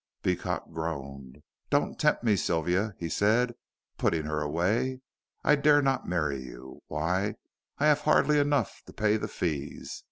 [0.23, 1.43] Beecot groaned.
[1.69, 3.53] "Don't tempt me, Sylvia," he said,
[3.99, 5.01] putting her away,
[5.43, 6.81] "I dare not marry you.
[6.87, 7.35] Why,
[7.77, 9.99] I have hardly enough to pay the fees.